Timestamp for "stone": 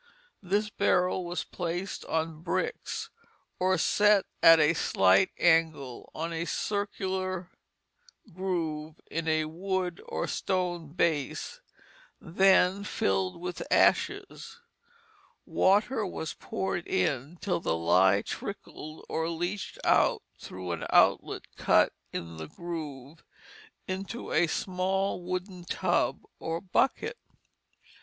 10.25-10.93